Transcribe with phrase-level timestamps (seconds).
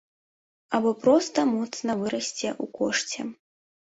[0.77, 3.21] Або проста моцна вырасце ў кошце.